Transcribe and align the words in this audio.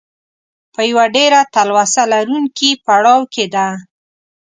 په 0.73 0.81
یوه 0.89 1.05
ډېره 1.15 1.39
تلوسه 1.53 2.03
لرونکي 2.13 2.71
پړاو 2.85 3.21
کې 3.33 3.45
ده. 3.55 3.67